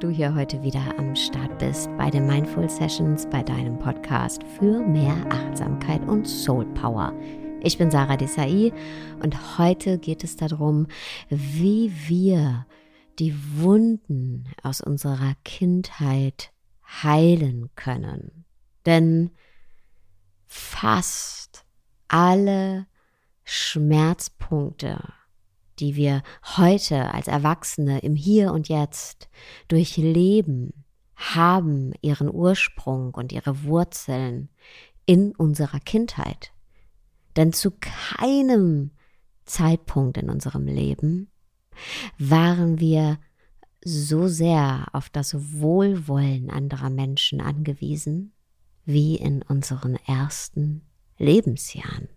[0.00, 4.80] Du hier heute wieder am Start bist bei den Mindful Sessions, bei deinem Podcast für
[4.80, 7.12] mehr Achtsamkeit und Soul Power.
[7.62, 8.72] Ich bin Sarah Desai
[9.22, 10.86] und heute geht es darum,
[11.28, 12.66] wie wir
[13.18, 16.52] die Wunden aus unserer Kindheit
[17.02, 18.44] heilen können.
[18.86, 19.30] Denn
[20.46, 21.64] fast
[22.08, 22.86] alle
[23.44, 24.98] Schmerzpunkte,
[25.82, 26.22] die wir
[26.56, 29.28] heute als Erwachsene im Hier und Jetzt
[29.66, 30.72] durchleben,
[31.16, 34.48] haben ihren Ursprung und ihre Wurzeln
[35.06, 36.52] in unserer Kindheit.
[37.36, 38.92] Denn zu keinem
[39.44, 41.30] Zeitpunkt in unserem Leben
[42.16, 43.18] waren wir
[43.84, 48.32] so sehr auf das Wohlwollen anderer Menschen angewiesen
[48.84, 50.82] wie in unseren ersten
[51.18, 52.08] Lebensjahren.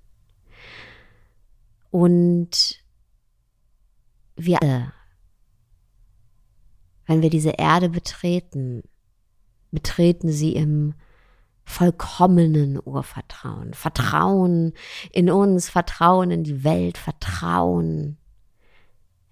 [1.90, 2.84] Und
[4.36, 4.94] wir alle,
[7.05, 8.83] wenn wir diese Erde betreten,
[9.72, 10.94] betreten sie im
[11.64, 13.73] vollkommenen Urvertrauen.
[13.73, 14.73] Vertrauen
[15.11, 18.17] in uns, Vertrauen in die Welt, Vertrauen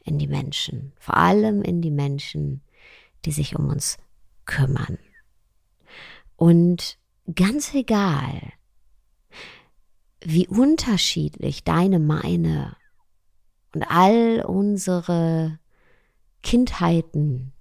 [0.03, 2.61] in die Menschen, vor allem in die Menschen,
[3.25, 3.97] die sich um uns
[4.45, 4.97] kümmern.
[6.35, 6.97] Und
[7.33, 8.51] ganz egal,
[10.21, 12.75] wie unterschiedlich deine, meine
[13.73, 15.59] und all unsere
[16.41, 17.53] Kindheiten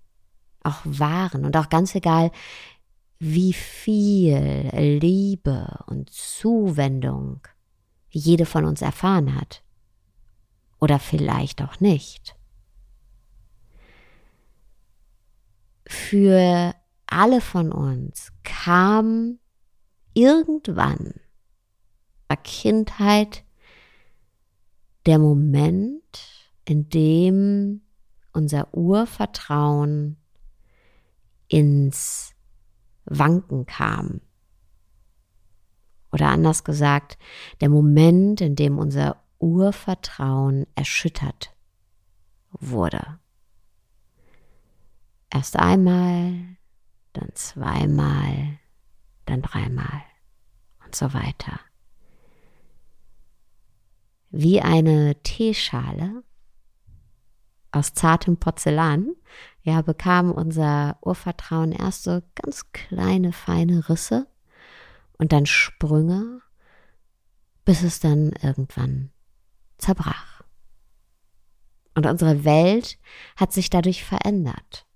[0.62, 2.30] auch waren und auch ganz egal,
[3.18, 7.40] wie viel Liebe und Zuwendung
[8.10, 9.62] jede von uns erfahren hat.
[10.80, 12.36] Oder vielleicht auch nicht.
[15.86, 16.74] Für
[17.06, 19.38] alle von uns kam
[20.14, 21.14] irgendwann
[22.28, 23.44] der Kindheit
[25.06, 27.82] der Moment, in dem
[28.32, 30.16] unser Urvertrauen
[31.48, 32.34] ins
[33.04, 34.20] Wanken kam.
[36.12, 37.18] Oder anders gesagt,
[37.60, 41.54] der Moment, in dem unser Urvertrauen erschüttert
[42.52, 43.18] wurde.
[45.30, 46.56] Erst einmal,
[47.14, 48.58] dann zweimal,
[49.26, 50.02] dann dreimal
[50.84, 51.58] und so weiter.
[54.32, 56.24] Wie eine Teeschale
[57.70, 59.14] aus zartem Porzellan,
[59.62, 64.26] ja, bekam unser Urvertrauen erst so ganz kleine, feine Risse
[65.18, 66.40] und dann Sprünge,
[67.66, 69.10] bis es dann irgendwann
[69.76, 70.42] zerbrach.
[71.94, 72.98] Und unsere Welt
[73.36, 74.86] hat sich dadurch verändert.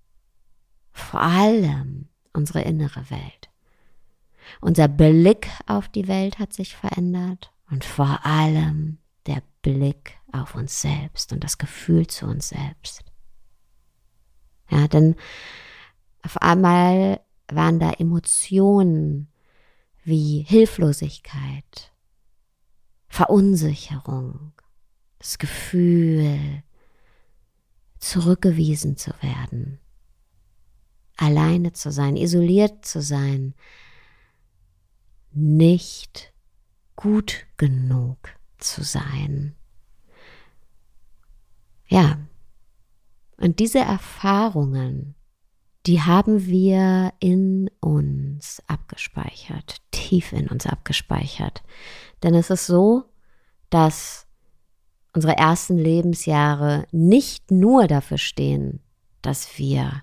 [0.93, 3.51] Vor allem unsere innere Welt.
[4.63, 8.99] Unser Blick auf die Welt hat sich verändert und vor allem
[9.67, 13.03] Blick auf uns selbst und das Gefühl zu uns selbst.
[14.71, 15.17] Ja, denn
[16.23, 19.29] auf einmal waren da Emotionen
[20.05, 21.93] wie Hilflosigkeit,
[23.09, 24.53] Verunsicherung,
[25.19, 26.63] das Gefühl,
[27.99, 29.81] zurückgewiesen zu werden,
[31.17, 33.55] alleine zu sein, isoliert zu sein,
[35.33, 36.33] nicht
[36.95, 39.55] gut genug zu sein.
[41.89, 42.19] Ja,
[43.39, 45.15] und diese Erfahrungen,
[45.87, 51.63] die haben wir in uns abgespeichert, tief in uns abgespeichert.
[52.23, 53.05] Denn es ist so,
[53.71, 54.27] dass
[55.13, 58.81] unsere ersten Lebensjahre nicht nur dafür stehen,
[59.23, 60.03] dass wir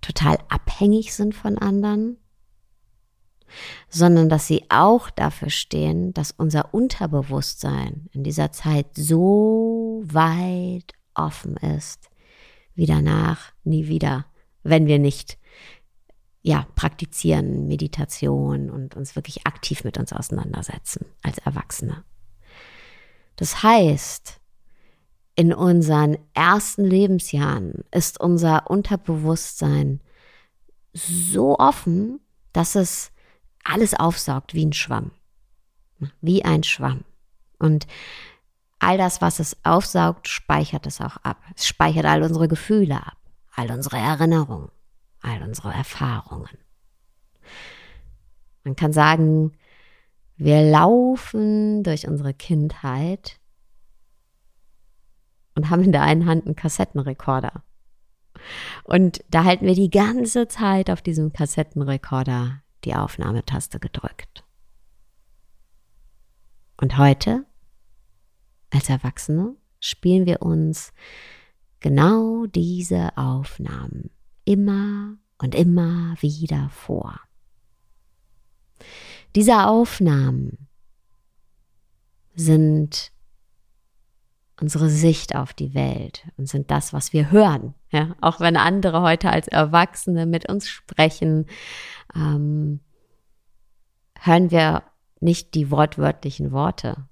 [0.00, 2.18] total abhängig sind von anderen,
[3.88, 11.56] sondern dass sie auch dafür stehen, dass unser Unterbewusstsein in dieser Zeit so weit offen
[11.56, 12.10] ist,
[12.74, 14.26] wie danach nie wieder,
[14.62, 15.38] wenn wir nicht
[16.42, 22.04] ja, praktizieren Meditation und uns wirklich aktiv mit uns auseinandersetzen als Erwachsene.
[23.36, 24.40] Das heißt,
[25.34, 30.00] in unseren ersten Lebensjahren ist unser Unterbewusstsein
[30.92, 32.20] so offen,
[32.52, 33.12] dass es
[33.68, 35.10] alles aufsaugt wie ein Schwamm.
[36.20, 37.04] Wie ein Schwamm.
[37.58, 37.86] Und
[38.78, 41.42] all das, was es aufsaugt, speichert es auch ab.
[41.54, 43.16] Es speichert all unsere Gefühle ab,
[43.54, 44.70] all unsere Erinnerungen,
[45.20, 46.56] all unsere Erfahrungen.
[48.64, 49.52] Man kann sagen,
[50.36, 53.40] wir laufen durch unsere Kindheit
[55.56, 57.64] und haben in der einen Hand einen Kassettenrekorder.
[58.84, 64.44] Und da halten wir die ganze Zeit auf diesem Kassettenrekorder die Aufnahmetaste gedrückt.
[66.80, 67.44] Und heute,
[68.70, 70.92] als Erwachsene, spielen wir uns
[71.80, 74.10] genau diese Aufnahmen
[74.44, 77.20] immer und immer wieder vor.
[79.34, 80.68] Diese Aufnahmen
[82.34, 83.12] sind
[84.60, 87.74] unsere Sicht auf die Welt und sind das, was wir hören.
[87.90, 88.16] Ja?
[88.20, 91.46] Auch wenn andere heute als Erwachsene mit uns sprechen,
[92.14, 92.80] ähm,
[94.18, 94.82] hören wir
[95.20, 97.08] nicht die wortwörtlichen Worte,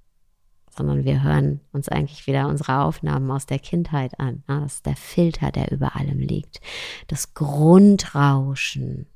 [0.71, 4.43] sondern wir hören uns eigentlich wieder unsere Aufnahmen aus der Kindheit an.
[4.47, 6.61] Das ist der Filter, der über allem liegt.
[7.09, 9.07] Das Grundrauschen,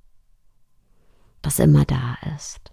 [1.42, 2.72] das immer da ist.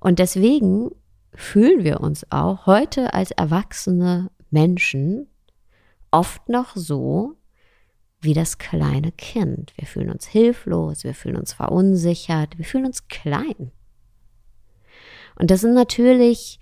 [0.00, 0.90] Und deswegen
[1.40, 5.26] fühlen wir uns auch heute als erwachsene Menschen
[6.10, 7.36] oft noch so
[8.20, 9.72] wie das kleine Kind.
[9.76, 13.72] Wir fühlen uns hilflos, wir fühlen uns verunsichert, wir fühlen uns klein.
[15.36, 16.60] Und das sind natürlich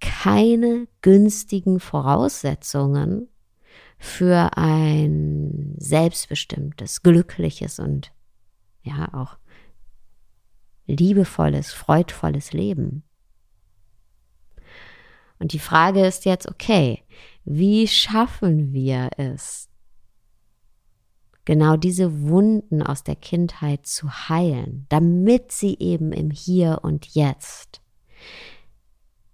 [0.00, 3.28] keine günstigen Voraussetzungen
[3.98, 8.12] für ein selbstbestimmtes, glückliches und
[8.82, 9.38] ja auch
[10.86, 13.02] liebevolles, freudvolles Leben.
[15.44, 17.02] Und die Frage ist jetzt, okay,
[17.44, 19.68] wie schaffen wir es,
[21.44, 27.82] genau diese Wunden aus der Kindheit zu heilen, damit sie eben im Hier und Jetzt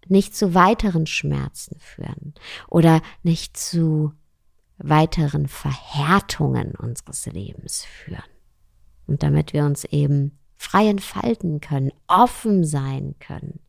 [0.08, 2.34] nicht zu weiteren Schmerzen führen
[2.66, 4.12] oder nicht zu
[4.78, 8.24] weiteren Verhärtungen unseres Lebens führen.
[9.06, 13.60] Und damit wir uns eben frei entfalten können, offen sein können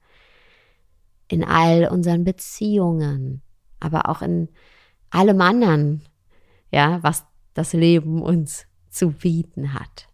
[1.31, 3.41] in all unseren Beziehungen,
[3.79, 4.49] aber auch in
[5.09, 6.01] allem anderen,
[6.71, 10.09] ja, was das Leben uns zu bieten hat.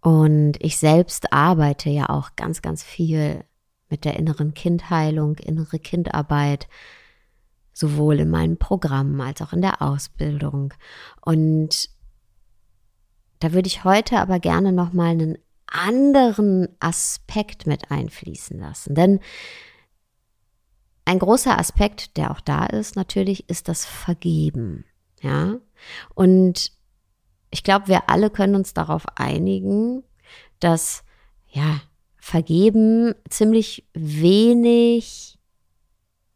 [0.00, 3.44] Und ich selbst arbeite ja auch ganz, ganz viel
[3.90, 6.68] mit der inneren Kindheilung, innere Kindarbeit,
[7.72, 10.72] sowohl in meinen Programmen als auch in der Ausbildung.
[11.20, 11.90] Und
[13.40, 19.20] da würde ich heute aber gerne noch mal einen anderen Aspekt mit einfließen lassen, denn
[21.08, 24.84] ein großer Aspekt, der auch da ist, natürlich, ist das Vergeben.
[25.22, 25.56] Ja.
[26.14, 26.70] Und
[27.50, 30.04] ich glaube, wir alle können uns darauf einigen,
[30.60, 31.04] dass,
[31.48, 31.80] ja,
[32.18, 35.38] Vergeben ziemlich wenig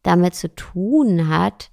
[0.02, 1.70] damit zu tun hat,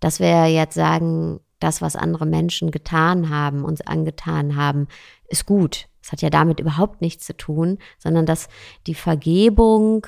[0.00, 4.88] dass wir jetzt sagen, das, was andere Menschen getan haben, uns angetan haben,
[5.28, 5.86] ist gut.
[6.02, 8.48] Es hat ja damit überhaupt nichts zu tun, sondern dass
[8.86, 10.06] die Vergebung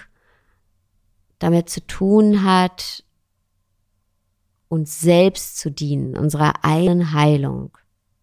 [1.38, 3.04] damit zu tun hat,
[4.68, 7.76] uns selbst zu dienen, unserer eigenen Heilung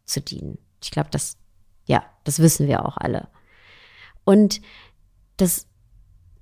[0.06, 0.58] zu dienen.
[0.84, 1.38] Ich glaube, das,
[1.86, 3.28] ja, das wissen wir auch alle.
[4.24, 4.62] Und
[5.38, 5.68] das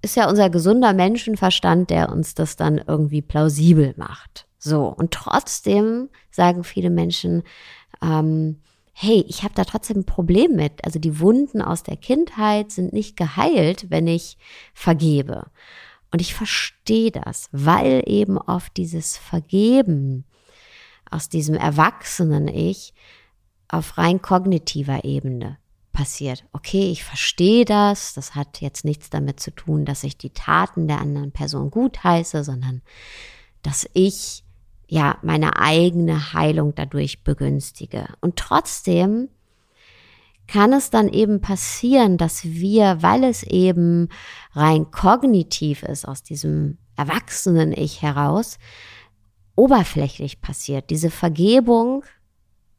[0.01, 4.47] ist ja unser gesunder Menschenverstand, der uns das dann irgendwie plausibel macht.
[4.57, 7.43] So, und trotzdem sagen viele Menschen,
[8.01, 8.61] ähm,
[8.93, 10.83] hey, ich habe da trotzdem ein Problem mit.
[10.83, 14.37] Also die Wunden aus der Kindheit sind nicht geheilt, wenn ich
[14.73, 15.47] vergebe.
[16.11, 20.25] Und ich verstehe das, weil eben oft dieses Vergeben
[21.09, 22.93] aus diesem erwachsenen Ich
[23.67, 25.57] auf rein kognitiver Ebene
[25.91, 26.45] passiert.
[26.53, 28.13] Okay, ich verstehe das.
[28.13, 32.43] Das hat jetzt nichts damit zu tun, dass ich die Taten der anderen Person gutheiße,
[32.43, 32.81] sondern
[33.61, 34.43] dass ich
[34.87, 38.07] ja meine eigene Heilung dadurch begünstige.
[38.21, 39.29] Und trotzdem
[40.51, 44.09] kann es dann eben passieren, dass wir, weil es eben
[44.53, 48.57] rein kognitiv ist, aus diesem erwachsenen Ich heraus,
[49.55, 50.89] oberflächlich passiert.
[50.89, 52.03] Diese Vergebung,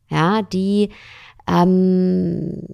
[0.08, 0.90] ja, die
[1.46, 2.66] ähm,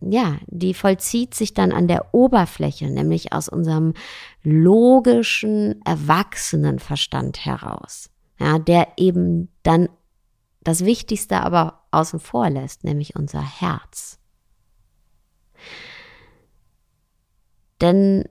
[0.00, 3.94] ja, die vollzieht sich dann an der Oberfläche, nämlich aus unserem
[4.42, 8.10] logischen, erwachsenen Verstand heraus.
[8.40, 9.88] Ja, der eben dann
[10.64, 14.18] das Wichtigste aber außen vor lässt, nämlich unser Herz.
[17.80, 18.28] Denn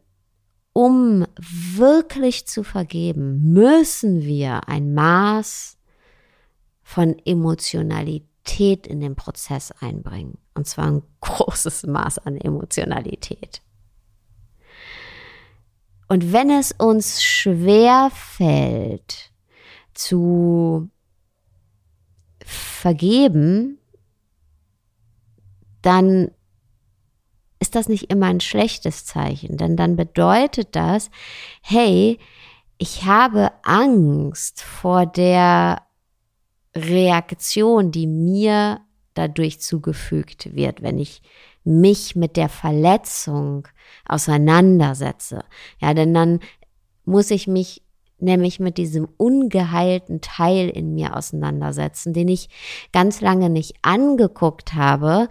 [0.73, 5.77] um wirklich zu vergeben, müssen wir ein Maß
[6.83, 10.37] von Emotionalität in den Prozess einbringen.
[10.53, 13.61] Und zwar ein großes Maß an Emotionalität.
[16.07, 19.31] Und wenn es uns schwer fällt
[19.93, 20.89] zu
[22.51, 23.79] vergeben,
[25.81, 26.31] dann
[27.59, 31.11] ist das nicht immer ein schlechtes Zeichen, denn dann bedeutet das,
[31.61, 32.19] hey,
[32.77, 35.83] ich habe Angst vor der
[36.75, 38.81] Reaktion, die mir
[39.13, 41.21] dadurch zugefügt wird, wenn ich
[41.63, 43.67] mich mit der Verletzung
[44.07, 45.43] auseinandersetze.
[45.79, 46.39] Ja, denn dann
[47.05, 47.83] muss ich mich
[48.21, 52.49] nämlich mit diesem ungeheilten Teil in mir auseinandersetzen, den ich
[52.91, 55.27] ganz lange nicht angeguckt habe,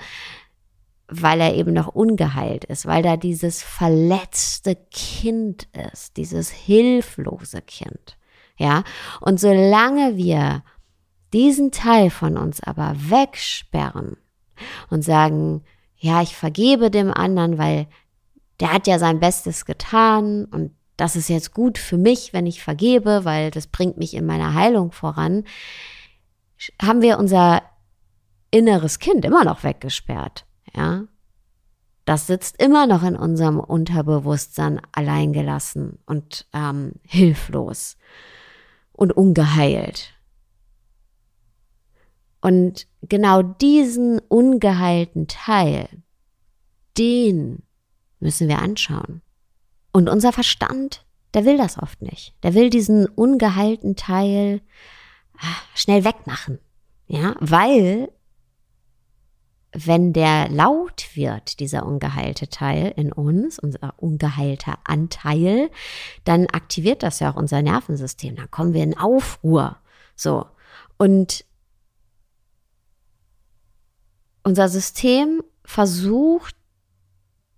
[1.08, 8.16] weil er eben noch ungeheilt ist, weil da dieses verletzte Kind ist, dieses hilflose Kind.
[8.56, 8.84] Ja,
[9.20, 10.62] und solange wir
[11.32, 14.16] diesen Teil von uns aber wegsperren
[14.90, 15.62] und sagen,
[15.96, 17.86] ja, ich vergebe dem anderen, weil
[18.60, 22.62] der hat ja sein Bestes getan und das ist jetzt gut für mich, wenn ich
[22.62, 25.44] vergebe, weil das bringt mich in meiner Heilung voran,
[26.80, 27.62] haben wir unser
[28.50, 30.44] inneres Kind immer noch weggesperrt.
[30.76, 31.04] Ja,
[32.04, 37.96] das sitzt immer noch in unserem Unterbewusstsein alleingelassen und ähm, hilflos
[38.92, 40.12] und ungeheilt.
[42.42, 45.88] Und genau diesen ungeheilten Teil,
[46.98, 47.62] den
[48.18, 49.22] müssen wir anschauen.
[49.92, 51.04] Und unser Verstand,
[51.34, 52.34] der will das oft nicht.
[52.42, 54.60] Der will diesen ungeheilten Teil
[55.38, 56.58] ah, schnell wegmachen.
[57.06, 58.12] Ja, weil
[59.72, 65.70] wenn der laut wird, dieser ungeheilte Teil in uns, unser ungeheilter Anteil,
[66.24, 68.36] dann aktiviert das ja auch unser Nervensystem.
[68.36, 69.76] Dann kommen wir in Aufruhr.
[70.16, 70.46] So.
[70.98, 71.44] Und
[74.42, 76.56] unser System versucht,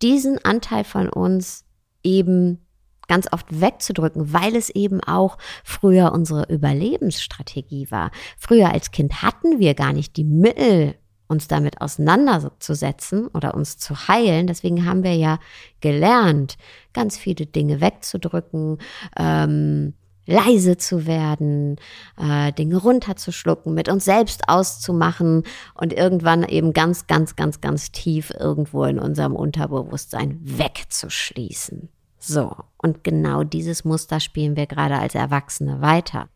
[0.03, 1.65] diesen Anteil von uns
[2.03, 2.67] eben
[3.09, 8.11] ganz oft wegzudrücken, weil es eben auch früher unsere Überlebensstrategie war.
[8.39, 10.95] Früher als Kind hatten wir gar nicht die Mittel,
[11.29, 14.47] uns damit auseinanderzusetzen oder uns zu heilen.
[14.47, 15.39] Deswegen haben wir ja
[15.81, 16.57] gelernt,
[16.93, 18.79] ganz viele Dinge wegzudrücken,
[19.17, 19.95] ähm,
[20.27, 21.77] leise zu werden,
[22.17, 28.33] äh, Dinge runterzuschlucken, mit uns selbst auszumachen und irgendwann eben ganz, ganz, ganz, ganz tief
[28.39, 31.89] irgendwo in unserem Unterbewusstsein wegzuschließen.
[32.19, 36.29] So, und genau dieses Muster spielen wir gerade als Erwachsene weiter.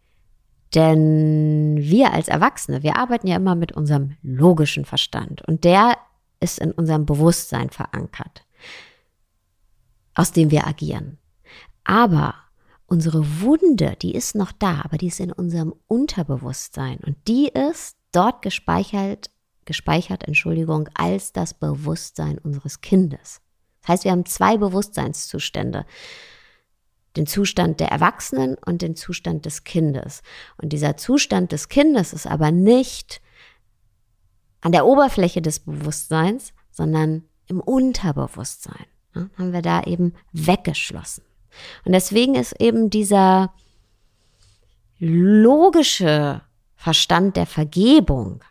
[0.75, 5.97] Denn wir als Erwachsene, wir arbeiten ja immer mit unserem logischen Verstand und der
[6.41, 8.45] ist in unserem Bewusstsein verankert,
[10.15, 11.19] aus dem wir agieren.
[11.85, 12.35] Aber
[12.87, 17.97] unsere Wunde, die ist noch da, aber die ist in unserem Unterbewusstsein und die ist
[18.13, 19.31] dort gespeichert,
[19.65, 23.41] gespeichert, Entschuldigung, als das Bewusstsein unseres Kindes.
[23.83, 25.87] Das heißt, wir haben zwei Bewusstseinszustände.
[27.17, 30.23] Den Zustand der Erwachsenen und den Zustand des Kindes.
[30.61, 33.23] Und dieser Zustand des Kindes ist aber nicht
[34.61, 38.87] an der Oberfläche des Bewusstseins, sondern im Unterbewusstsein.
[39.15, 41.26] Ja, haben wir da eben weggeschlossen.
[41.85, 43.53] Und deswegen ist eben dieser
[44.99, 46.43] logische
[46.75, 48.43] Verstand der Vergebung,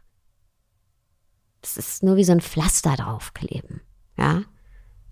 [1.61, 3.81] das ist nur wie so ein Pflaster draufkleben.
[4.17, 4.43] Ja,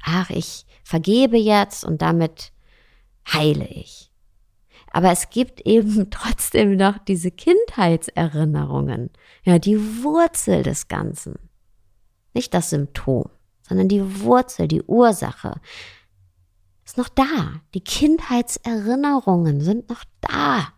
[0.04, 2.52] ach, ich vergebe jetzt und damit
[3.32, 4.12] heile ich.
[4.92, 9.10] Aber es gibt eben trotzdem noch diese Kindheitserinnerungen,
[9.44, 11.36] ja, die Wurzel des Ganzen.
[12.34, 13.30] Nicht das Symptom,
[13.68, 15.60] sondern die Wurzel, die Ursache,
[16.86, 17.62] ist noch da.
[17.74, 20.74] Die Kindheitserinnerungen sind noch da.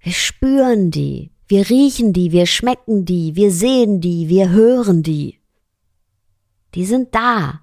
[0.00, 5.40] Wir spüren die, wir riechen die, wir schmecken die, wir sehen die, wir hören die.
[6.74, 7.60] Die sind da.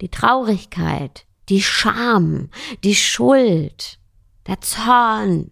[0.00, 2.50] Die Traurigkeit, die Scham,
[2.84, 3.98] die Schuld,
[4.46, 5.50] der Zorn.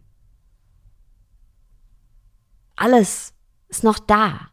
[2.77, 3.33] Alles
[3.69, 4.51] ist noch da.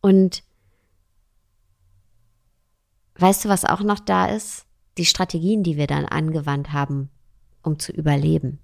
[0.00, 0.44] Und
[3.16, 4.66] weißt du, was auch noch da ist?
[4.98, 7.10] Die Strategien, die wir dann angewandt haben,
[7.62, 8.58] um zu überleben.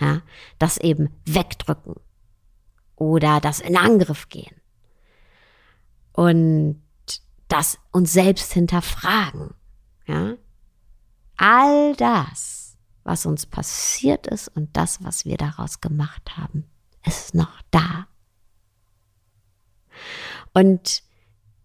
[0.00, 0.22] Ja,
[0.58, 1.94] das eben wegdrücken
[2.96, 4.56] oder das in Angriff gehen
[6.12, 6.82] und
[7.48, 9.54] das uns selbst hinterfragen.
[10.06, 10.34] Ja,
[11.36, 16.64] all das, was uns passiert ist und das, was wir daraus gemacht haben,
[17.04, 18.06] ist noch da.
[20.52, 21.02] Und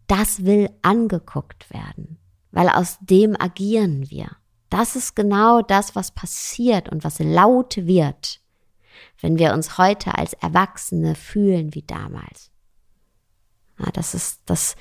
[0.07, 2.19] das will angeguckt werden
[2.57, 4.35] weil aus dem agieren wir.
[4.71, 8.41] Das ist genau das, was passiert und was laut wird,
[9.21, 12.49] wenn wir uns heute als Erwachsene fühlen wie damals.
[13.77, 14.75] Ja, das ist das,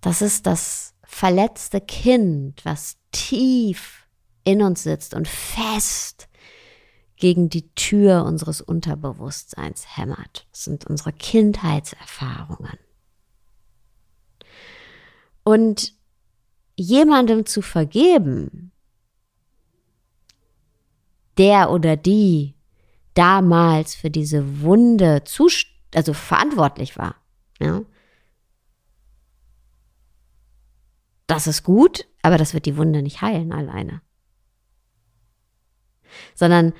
[0.00, 4.06] das ist das verletzte Kind, was tief
[4.44, 6.26] in uns sitzt und fest
[7.16, 10.46] gegen die Tür unseres Unterbewusstseins hämmert.
[10.52, 12.78] Das sind unsere Kindheitserfahrungen.
[15.44, 15.92] Und
[16.76, 18.72] jemandem zu vergeben,
[21.38, 22.54] der oder die
[23.14, 25.48] damals für diese Wunde zu,
[25.94, 27.16] also verantwortlich war,
[27.60, 27.82] ja,
[31.26, 34.02] das ist gut, aber das wird die Wunde nicht heilen alleine.
[36.34, 36.72] sondern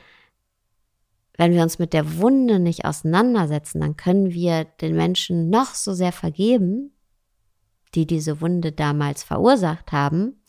[1.38, 5.94] wenn wir uns mit der Wunde nicht auseinandersetzen, dann können wir den Menschen noch so
[5.94, 6.92] sehr vergeben,
[7.94, 10.42] die diese Wunde damals verursacht haben.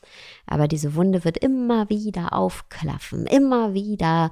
[0.46, 4.32] Aber diese Wunde wird immer wieder aufklaffen, immer wieder,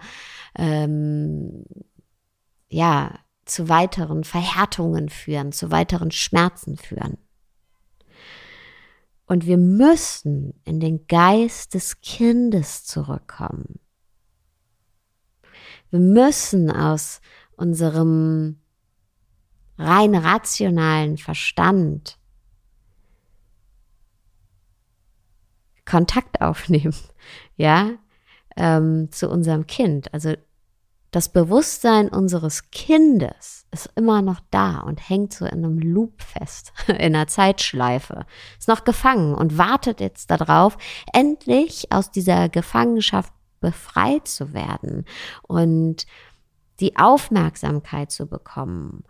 [0.57, 1.65] ähm,
[2.69, 7.17] ja, zu weiteren Verhärtungen führen, zu weiteren Schmerzen führen.
[9.25, 13.79] Und wir müssen in den Geist des Kindes zurückkommen.
[15.89, 17.21] Wir müssen aus
[17.55, 18.61] unserem
[19.77, 22.19] rein rationalen Verstand
[25.91, 26.95] Kontakt aufnehmen,
[27.57, 27.91] ja,
[28.55, 30.13] ähm, zu unserem Kind.
[30.13, 30.35] Also
[31.11, 36.71] das Bewusstsein unseres Kindes ist immer noch da und hängt so in einem Loop fest,
[36.87, 38.25] in einer Zeitschleife,
[38.57, 40.77] ist noch gefangen und wartet jetzt darauf,
[41.11, 45.03] endlich aus dieser Gefangenschaft befreit zu werden
[45.43, 46.05] und
[46.79, 49.03] die Aufmerksamkeit zu bekommen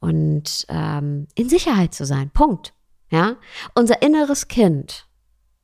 [0.00, 2.30] und ähm, in Sicherheit zu sein.
[2.30, 2.72] Punkt.
[3.10, 3.36] Ja,
[3.74, 5.06] unser inneres Kind,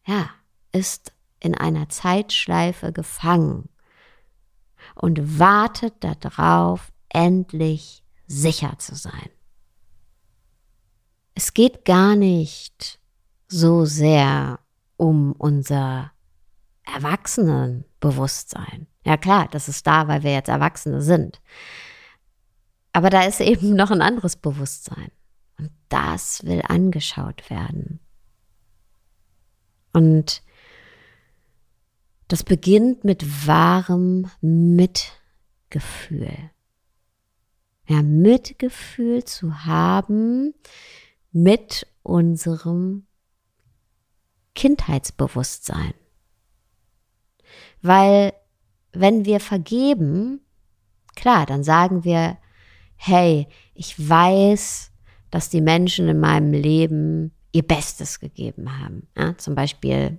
[0.06, 0.28] ja,
[0.72, 3.68] ist in einer Zeitschleife gefangen
[4.94, 9.30] und wartet darauf, endlich sicher zu sein.
[11.34, 13.00] Es geht gar nicht
[13.46, 14.58] so sehr
[14.96, 16.12] um unser
[16.84, 18.86] Erwachsenenbewusstsein.
[19.04, 21.40] Ja klar, das ist da, weil wir jetzt Erwachsene sind.
[22.92, 25.10] Aber da ist eben noch ein anderes Bewusstsein.
[25.58, 28.00] Und das will angeschaut werden.
[29.92, 30.42] Und
[32.28, 35.10] das beginnt mit wahrem Mitgefühl.
[37.88, 40.52] Ja, Mitgefühl zu haben
[41.32, 43.06] mit unserem
[44.54, 45.94] Kindheitsbewusstsein.
[47.80, 48.34] Weil
[48.92, 50.40] wenn wir vergeben,
[51.16, 52.36] klar, dann sagen wir,
[52.96, 54.90] hey, ich weiß,
[55.30, 59.08] dass die Menschen in meinem Leben ihr Bestes gegeben haben.
[59.16, 60.18] Ja, zum Beispiel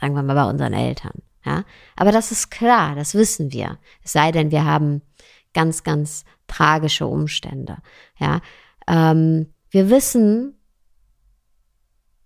[0.00, 1.22] sagen wir mal bei unseren Eltern.
[1.44, 1.64] Ja,
[1.96, 3.78] aber das ist klar, das wissen wir.
[4.04, 5.02] Es sei denn, wir haben
[5.54, 7.78] ganz, ganz tragische Umstände.
[8.18, 8.40] Ja,
[8.86, 10.58] ähm, wir wissen,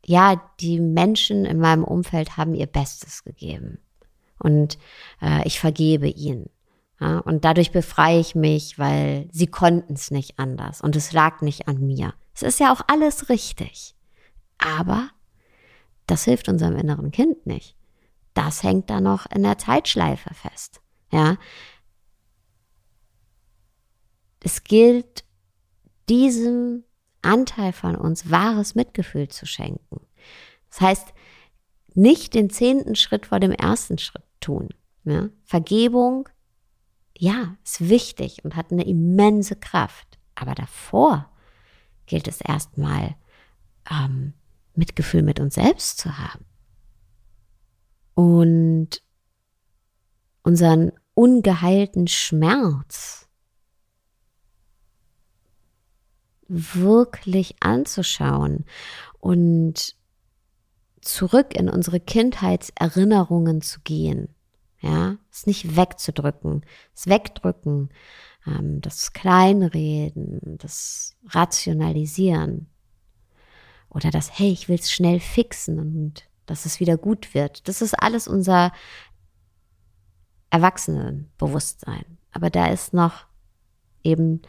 [0.05, 3.79] ja, die Menschen in meinem Umfeld haben ihr Bestes gegeben
[4.39, 4.79] und
[5.23, 6.51] äh, ich vergebe ihnen.
[7.01, 11.41] Ja, und dadurch befreie ich mich, weil sie konnten es nicht anders und es lag
[11.41, 12.15] nicht an mir.
[12.35, 13.95] Es ist ja auch alles richtig.
[14.59, 15.09] Aber
[16.14, 17.74] das hilft unserem inneren Kind nicht.
[18.35, 20.81] Das hängt da noch in der Zeitschleife fest.
[21.11, 21.38] Ja.
[24.38, 25.24] Es gilt,
[26.09, 26.85] diesem
[27.22, 30.07] Anteil von uns wahres Mitgefühl zu schenken.
[30.70, 31.14] Das heißt,
[31.94, 34.68] nicht den zehnten Schritt vor dem ersten Schritt tun.
[35.03, 35.31] Ja.
[35.42, 36.29] Vergebung,
[37.18, 40.20] ja, ist wichtig und hat eine immense Kraft.
[40.37, 41.29] Aber davor
[42.07, 43.16] gilt es erstmal,
[43.90, 44.35] ähm,
[44.75, 46.45] Mitgefühl mit uns selbst zu haben.
[48.15, 49.03] Und
[50.43, 53.29] unseren ungeheilten Schmerz
[56.49, 58.65] wirklich anzuschauen
[59.21, 59.97] und
[61.01, 64.29] zurück in unsere Kindheitserinnerungen zu gehen.
[64.81, 67.89] Ja, es nicht wegzudrücken, es wegdrücken,
[68.47, 72.67] ähm, das Kleinreden, das Rationalisieren,
[73.95, 77.69] oder das, hey, ich will es schnell fixen und dass es wieder gut wird.
[77.69, 78.73] Das ist alles unser
[80.51, 82.19] Erwachsenenbewusstsein.
[82.33, 83.27] Aber da ist noch
[84.03, 84.43] eben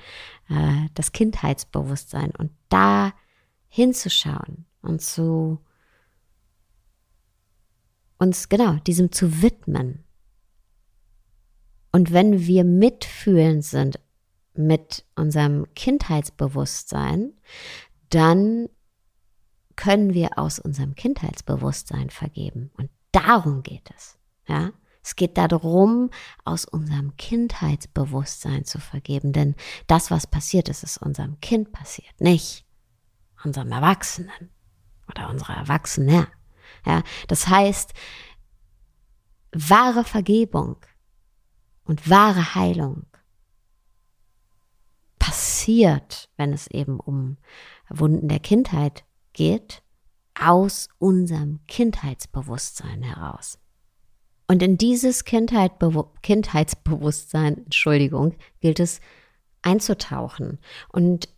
[0.50, 3.14] äh, das Kindheitsbewusstsein und da
[3.68, 5.60] hinzuschauen und zu
[8.18, 10.04] uns genau diesem zu widmen.
[11.92, 14.00] Und wenn wir mitfühlend sind
[14.54, 17.34] mit unserem Kindheitsbewusstsein,
[18.10, 18.70] dann
[19.76, 22.72] können wir aus unserem Kindheitsbewusstsein vergeben.
[22.78, 24.18] Und darum geht es.
[24.48, 24.72] Ja?
[25.04, 26.10] Es geht darum,
[26.46, 29.34] aus unserem Kindheitsbewusstsein zu vergeben.
[29.34, 29.56] Denn
[29.88, 32.66] das, was passiert ist, ist unserem Kind passiert, nicht
[33.44, 34.50] unserem Erwachsenen
[35.08, 36.28] oder unserer Erwachsenen.
[36.86, 37.04] Ja?
[37.28, 37.94] Das heißt,
[39.52, 40.78] wahre Vergebung
[41.84, 43.06] und wahre Heilung
[45.20, 47.38] passiert, wenn es eben um
[47.90, 49.05] Wunden der Kindheit
[49.36, 49.84] geht
[50.34, 53.60] aus unserem Kindheitsbewusstsein heraus.
[54.48, 59.00] Und in dieses Kindheitbe Kindheitsbewusstsein, Entschuldigung, gilt es
[59.62, 60.60] einzutauchen.
[60.90, 61.30] Und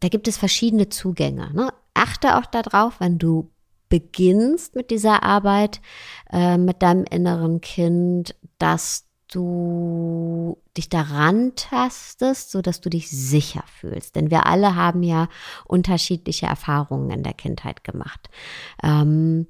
[0.00, 1.52] da gibt es verschiedene Zugänge.
[1.52, 1.72] Ne?
[1.94, 3.50] Achte auch darauf, wenn du
[3.88, 5.80] beginnst mit dieser Arbeit
[6.30, 13.64] äh, mit deinem inneren Kind, dass du dich daran tastest, so dass du dich sicher
[13.66, 14.16] fühlst.
[14.16, 15.28] Denn wir alle haben ja
[15.64, 18.28] unterschiedliche Erfahrungen in der Kindheit gemacht.
[18.82, 19.46] Ähm,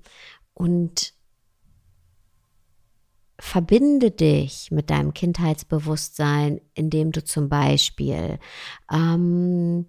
[0.55, 1.14] und
[3.40, 8.38] verbinde dich mit deinem Kindheitsbewusstsein, indem du zum Beispiel
[8.93, 9.87] ähm,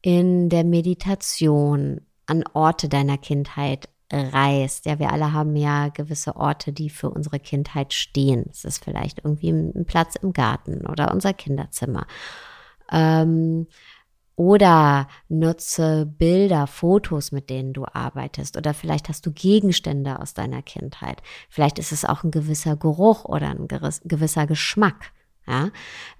[0.00, 4.86] in der Meditation an Orte deiner Kindheit reist.
[4.86, 8.46] Ja, wir alle haben ja gewisse Orte, die für unsere Kindheit stehen.
[8.50, 12.06] Es ist vielleicht irgendwie ein Platz im Garten oder unser Kinderzimmer.
[12.90, 13.66] Ähm,
[14.36, 18.56] oder nutze Bilder, Fotos, mit denen du arbeitest.
[18.56, 21.22] Oder vielleicht hast du Gegenstände aus deiner Kindheit.
[21.48, 25.12] Vielleicht ist es auch ein gewisser Geruch oder ein gewisser Geschmack,
[25.46, 25.70] ja,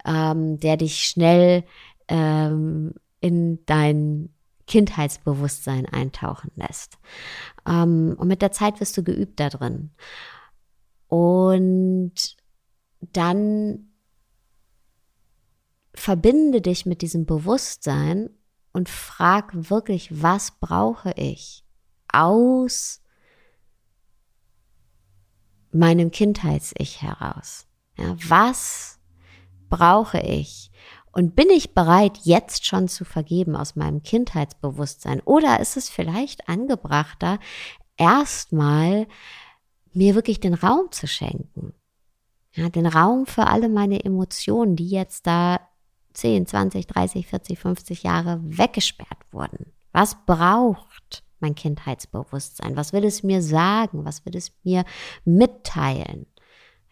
[0.05, 1.65] ähm, der dich schnell
[2.07, 4.29] ähm, in dein
[4.67, 6.97] Kindheitsbewusstsein eintauchen lässt.
[7.67, 9.91] Ähm, und mit der Zeit wirst du geübt da drin.
[11.07, 12.35] Und
[13.01, 13.89] dann
[15.93, 18.29] verbinde dich mit diesem Bewusstsein
[18.73, 21.63] und frag wirklich, was brauche ich
[22.11, 23.01] aus
[25.71, 27.67] meinem Kindheits-Ich heraus?
[27.97, 28.99] Ja, was
[29.69, 30.71] brauche ich?
[31.17, 35.21] Und bin ich bereit, jetzt schon zu vergeben aus meinem Kindheitsbewusstsein?
[35.21, 37.39] Oder ist es vielleicht angebrachter,
[37.95, 39.07] erstmal
[39.93, 41.73] mir wirklich den Raum zu schenken?
[42.51, 45.61] Ja, den Raum für alle meine Emotionen, die jetzt da
[46.15, 49.71] 10, 20, 30, 40, 50 Jahre weggesperrt wurden.
[49.93, 52.75] Was braucht mein Kindheitsbewusstsein?
[52.75, 54.03] Was will es mir sagen?
[54.03, 54.83] Was will es mir
[55.23, 56.25] mitteilen?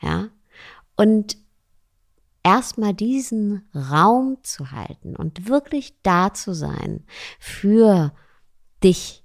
[0.02, 0.30] Ja.
[0.96, 1.43] Und
[2.44, 7.06] erstmal diesen Raum zu halten und wirklich da zu sein
[7.40, 8.14] für
[8.84, 9.24] dich,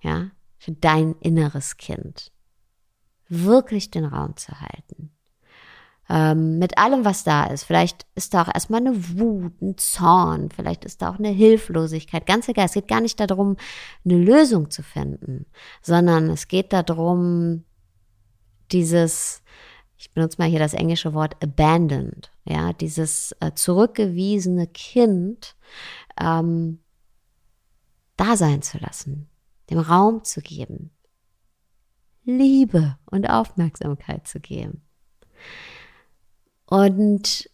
[0.00, 2.32] ja, für dein inneres Kind.
[3.28, 5.10] Wirklich den Raum zu halten.
[6.08, 7.64] Ähm, mit allem, was da ist.
[7.64, 12.26] Vielleicht ist da auch erstmal eine Wut, ein Zorn, vielleicht ist da auch eine Hilflosigkeit.
[12.26, 13.56] Ganz egal, es geht gar nicht darum,
[14.04, 15.46] eine Lösung zu finden,
[15.80, 17.64] sondern es geht darum,
[18.72, 19.42] dieses,
[20.02, 25.54] ich benutze mal hier das englische Wort abandoned, ja, dieses äh, zurückgewiesene Kind
[26.20, 26.80] ähm,
[28.16, 29.30] da sein zu lassen,
[29.70, 30.90] dem Raum zu geben,
[32.24, 34.82] Liebe und Aufmerksamkeit zu geben.
[36.66, 37.48] Und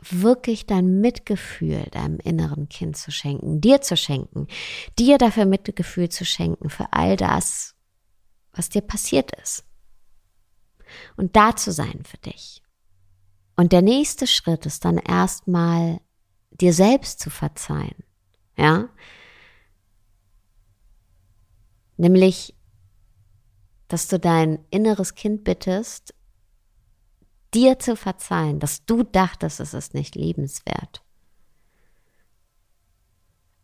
[0.00, 4.46] wirklich dein Mitgefühl deinem inneren Kind zu schenken, dir zu schenken,
[5.00, 7.74] dir dafür Mitgefühl zu schenken für all das,
[8.52, 9.64] was dir passiert ist
[11.16, 12.62] und da zu sein für dich.
[13.56, 16.00] Und der nächste Schritt ist dann erstmal
[16.50, 18.04] dir selbst zu verzeihen.
[18.56, 18.88] Ja?
[21.96, 22.56] Nämlich,
[23.88, 26.14] dass du dein inneres Kind bittest,
[27.52, 31.02] dir zu verzeihen, dass du dachtest, es ist nicht liebenswert.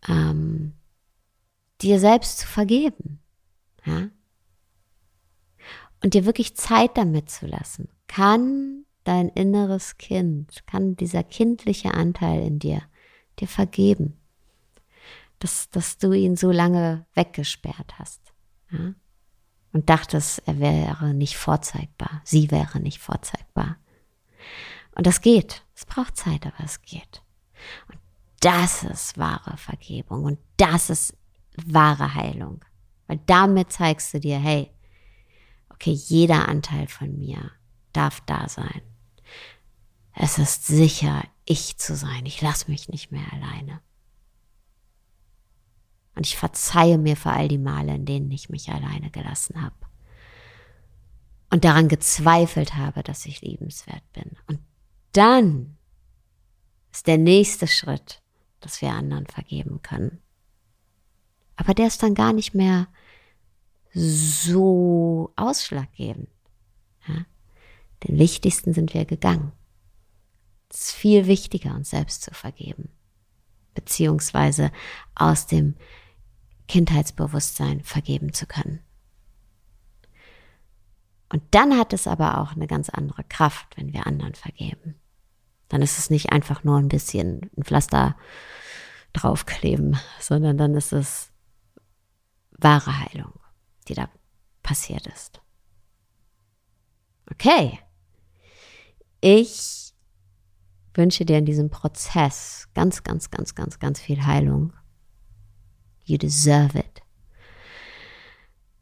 [0.09, 0.75] Ähm,
[1.81, 3.23] dir selbst zu vergeben.
[3.85, 4.11] Ja?
[6.07, 12.47] Und dir wirklich Zeit damit zu lassen, kann dein inneres Kind, kann dieser kindliche Anteil
[12.47, 12.81] in dir
[13.41, 14.17] dir vergeben,
[15.41, 18.21] dass, dass du ihn so lange weggesperrt hast.
[18.71, 18.95] Ja?
[19.73, 23.77] Und dachtest, er wäre nicht vorzeigbar, sie wäre nicht vorzeigbar.
[24.95, 25.65] Und das geht.
[25.75, 27.21] Es braucht Zeit, aber es geht.
[27.89, 27.99] Und
[28.39, 31.17] das ist wahre Vergebung und das ist
[31.57, 32.65] wahre Heilung.
[33.09, 34.71] Weil damit zeigst du dir, hey,
[35.77, 37.53] okay, jeder Anteil von mir
[37.93, 38.83] darf da sein.
[40.13, 42.27] Es ist sicher, ich zu sein.
[42.27, 43.81] Ich lasse mich nicht mehr alleine.
[46.15, 49.77] Und ich verzeihe mir für all die Male, in denen ich mich alleine gelassen habe.
[51.51, 54.37] Und daran gezweifelt habe, dass ich liebenswert bin.
[54.47, 54.61] Und
[55.13, 55.77] dann
[56.91, 58.23] ist der nächste Schritt,
[58.61, 60.23] dass wir anderen vergeben können.
[61.57, 62.89] Aber der ist dann gar nicht mehr
[63.97, 66.29] so ausschlaggebend.
[67.09, 67.25] Ja?
[68.07, 69.53] Den wichtigsten sind wir gegangen.
[70.69, 72.91] Es ist viel wichtiger, uns selbst zu vergeben,
[73.75, 74.71] beziehungsweise
[75.15, 75.77] aus dem
[76.69, 78.81] Kindheitsbewusstsein vergeben zu können.
[81.31, 84.97] Und dann hat es aber auch eine ganz andere Kraft, wenn wir anderen vergeben.
[85.69, 88.15] Dann ist es nicht einfach nur ein bisschen ein Pflaster
[89.15, 91.31] draufkleben, sondern dann ist es
[92.59, 93.33] wahre Heilung
[93.89, 94.09] die da
[94.63, 95.41] passiert ist.
[97.31, 97.79] Okay.
[99.21, 99.93] Ich
[100.95, 104.73] wünsche dir in diesem Prozess ganz, ganz, ganz, ganz, ganz viel Heilung.
[106.05, 107.03] You deserve it.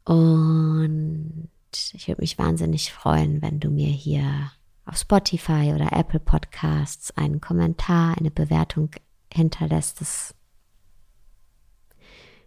[0.05, 1.49] Und
[1.93, 4.51] ich würde mich wahnsinnig freuen, wenn du mir hier
[4.85, 8.91] auf Spotify oder Apple Podcasts einen Kommentar, eine Bewertung
[9.33, 9.99] hinterlässt.
[9.99, 10.35] Das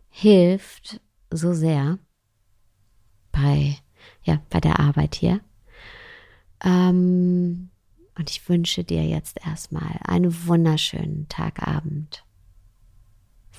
[0.09, 1.99] hilft so sehr
[3.33, 3.77] bei,
[4.23, 5.41] ja, bei der Arbeit hier.
[6.65, 7.71] Ähm,
[8.19, 12.25] und ich wünsche dir jetzt erstmal einen wunderschönen Tagabend,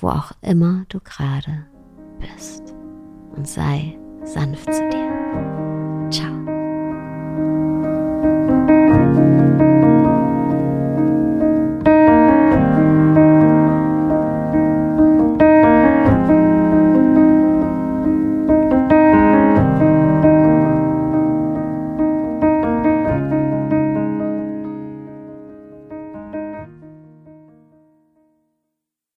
[0.00, 1.66] wo auch immer du gerade
[2.20, 2.74] bist.
[3.34, 5.69] Und sei sanft zu dir.